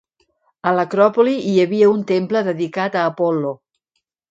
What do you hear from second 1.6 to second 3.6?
havia un temple dedicat a Apol·lo.